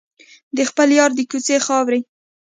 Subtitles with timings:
[0.57, 1.99] د خپل یار د کوڅې خاورې.